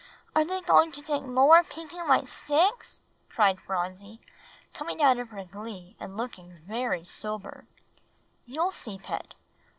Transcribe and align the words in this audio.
are 0.35 0.43
they 0.43 0.61
going 0.61 0.91
to 0.91 0.99
take 1.03 1.21
more 1.21 1.63
pink 1.63 1.93
and 1.93 2.09
white 2.09 2.25
sticks?" 2.25 3.01
cried 3.29 3.61
Phronsie, 3.61 4.19
coming 4.73 4.99
out 4.99 5.19
of 5.19 5.29
her 5.29 5.43
glee, 5.43 5.95
and 5.99 6.17
looking 6.17 6.57
very 6.67 7.05
sober. 7.05 7.67
"You'll 8.47 8.71
see, 8.71 8.97
Pet. 8.97 9.35